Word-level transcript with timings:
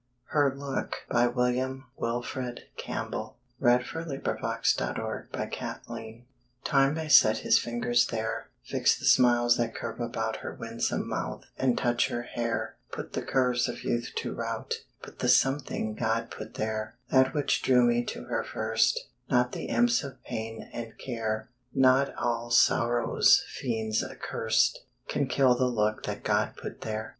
uns 0.33 0.53
in 0.55 0.59
awful 0.63 1.01
blackness 1.29 1.53
swim, 1.55 1.85
A 1.99 2.01
wondrous 2.01 2.35
mercy 3.63 4.09
that 4.09 4.09
is 4.09 4.25
working 4.25 4.63
still. 4.63 4.95
Her 4.95 5.27
Look 5.29 6.21
Time 6.63 6.95
may 6.95 7.07
set 7.07 7.37
his 7.37 7.59
fingers 7.59 8.07
there, 8.07 8.49
Fix 8.65 8.97
the 8.97 9.05
smiles 9.05 9.57
that 9.57 9.75
curve 9.75 9.99
about 10.01 10.37
Her 10.37 10.55
winsome 10.55 11.07
mouth, 11.07 11.43
and 11.55 11.77
touch 11.77 12.07
her 12.07 12.23
hair, 12.23 12.77
Put 12.91 13.13
the 13.13 13.21
curves 13.21 13.69
of 13.69 13.83
youth 13.83 14.09
to 14.15 14.33
rout; 14.33 14.73
But 15.03 15.19
the 15.19 15.27
"something" 15.29 15.93
God 15.93 16.31
put 16.31 16.55
there, 16.55 16.95
That 17.11 17.35
which 17.35 17.61
drew 17.61 17.85
me 17.85 18.03
to 18.05 18.23
her 18.23 18.43
first, 18.43 18.99
Not 19.29 19.51
the 19.51 19.65
imps 19.65 20.03
of 20.03 20.23
pain 20.23 20.67
and 20.73 20.97
care, 20.97 21.51
Not 21.75 22.11
all 22.15 22.49
sorrow's 22.49 23.43
fiends 23.47 24.03
accurst, 24.03 24.79
Can 25.07 25.27
kill 25.27 25.53
the 25.53 25.67
look 25.67 26.05
that 26.07 26.23
God 26.23 26.55
put 26.57 26.81
there. 26.81 27.09